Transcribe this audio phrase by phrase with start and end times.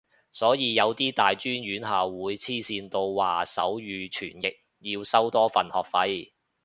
[0.31, 6.31] 所以有啲大專院校會黐線到話手語傳譯要收多份學費